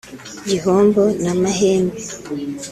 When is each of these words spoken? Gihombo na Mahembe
Gihombo 0.49 1.01
na 1.23 1.33
Mahembe 1.41 2.01